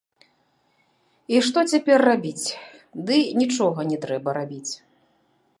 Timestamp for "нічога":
3.43-3.79